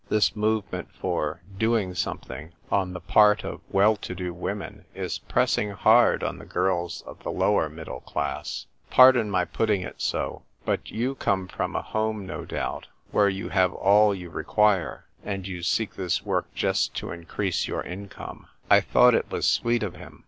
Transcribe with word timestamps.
This 0.09 0.35
movement 0.35 0.87
for' 0.91 1.43
doing 1.59 1.93
something' 1.93 2.53
on 2.71 2.93
the 2.93 2.99
part 2.99 3.43
of 3.43 3.61
well 3.69 3.95
to 3.97 4.15
do 4.15 4.33
women 4.33 4.85
is 4.95 5.19
pressing 5.19 5.69
hard 5.69 6.23
on 6.23 6.39
the 6.39 6.43
girls 6.47 7.03
of 7.05 7.21
the 7.21 7.29
lower 7.31 7.69
middle 7.69 7.99
class. 7.99 8.65
Pardon 8.89 9.29
my 9.29 9.45
putting 9.45 9.81
it 9.83 10.01
so; 10.01 10.41
but 10.65 10.87
3 10.87 11.03
ou 11.03 11.13
come 11.13 11.47
from 11.47 11.75
a 11.75 11.83
home, 11.83 12.25
no 12.25 12.45
doubt, 12.45 12.87
where 13.11 13.29
you 13.29 13.49
have 13.49 13.73
all 13.73 14.15
you 14.15 14.31
require; 14.31 15.05
and 15.23 15.47
you 15.47 15.61
seek 15.61 15.93
this 15.93 16.25
work 16.25 16.51
just 16.55 16.95
to 16.95 17.11
increase 17.11 17.67
your 17.67 17.83
income." 17.83 18.47
I 18.71 18.79
3 18.81 18.87
124 18.89 18.89
THE 18.89 18.89
TYPE 18.89 18.89
WRITER 18.89 18.89
GIRL. 18.89 18.89
1 18.89 18.89
thought 18.91 19.17
it 19.19 19.31
was 19.31 19.45
sweet 19.47 19.83
of 19.83 19.95
him. 19.97 20.19